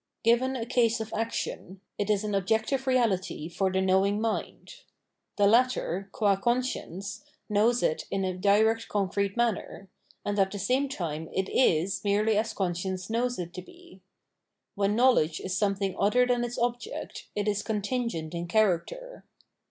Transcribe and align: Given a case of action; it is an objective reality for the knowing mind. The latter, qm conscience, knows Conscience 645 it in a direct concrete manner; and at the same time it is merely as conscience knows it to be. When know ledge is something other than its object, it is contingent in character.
Given 0.23 0.55
a 0.55 0.65
case 0.65 0.99
of 0.99 1.13
action; 1.15 1.79
it 1.99 2.09
is 2.09 2.23
an 2.23 2.33
objective 2.33 2.87
reality 2.87 3.47
for 3.47 3.71
the 3.71 3.81
knowing 3.81 4.19
mind. 4.19 4.77
The 5.35 5.45
latter, 5.45 6.09
qm 6.11 6.41
conscience, 6.41 7.23
knows 7.47 7.81
Conscience 7.81 8.05
645 8.09 8.09
it 8.09 8.15
in 8.15 8.25
a 8.25 8.39
direct 8.63 8.87
concrete 8.89 9.37
manner; 9.37 9.89
and 10.25 10.39
at 10.39 10.49
the 10.49 10.57
same 10.57 10.89
time 10.89 11.29
it 11.31 11.49
is 11.49 12.03
merely 12.03 12.35
as 12.35 12.53
conscience 12.55 13.11
knows 13.11 13.37
it 13.37 13.53
to 13.53 13.61
be. 13.61 14.01
When 14.73 14.95
know 14.95 15.11
ledge 15.11 15.39
is 15.39 15.55
something 15.55 15.95
other 15.99 16.25
than 16.25 16.43
its 16.43 16.57
object, 16.57 17.27
it 17.35 17.47
is 17.47 17.61
contingent 17.61 18.33
in 18.33 18.47
character. 18.47 19.23